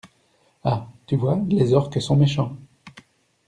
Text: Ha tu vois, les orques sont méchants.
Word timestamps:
Ha 0.63 0.87
tu 1.05 1.15
vois, 1.15 1.39
les 1.49 1.73
orques 1.75 2.01
sont 2.01 2.15
méchants. 2.15 2.57